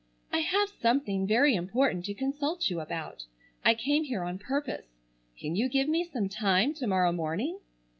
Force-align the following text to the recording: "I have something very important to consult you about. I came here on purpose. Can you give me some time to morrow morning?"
"I 0.33 0.39
have 0.39 0.69
something 0.69 1.27
very 1.27 1.53
important 1.53 2.05
to 2.05 2.15
consult 2.15 2.71
you 2.71 2.79
about. 2.79 3.23
I 3.63 3.75
came 3.75 4.03
here 4.05 4.23
on 4.23 4.39
purpose. 4.39 4.87
Can 5.37 5.55
you 5.55 5.69
give 5.69 5.87
me 5.87 6.03
some 6.03 6.27
time 6.27 6.73
to 6.73 6.87
morrow 6.87 7.11
morning?" 7.11 7.59